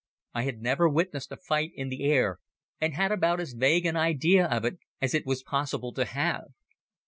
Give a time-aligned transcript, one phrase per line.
[0.33, 2.39] I had never witnessed a fight in the air
[2.79, 6.45] and had about as vague an idea of it as it was possible to have.